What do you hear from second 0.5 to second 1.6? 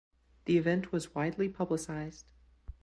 event was widely